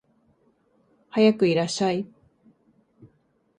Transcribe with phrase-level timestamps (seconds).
[1.09, 2.07] はやくいらっしゃい